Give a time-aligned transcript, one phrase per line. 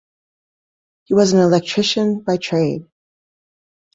[1.03, 2.87] He was an electrician by trade.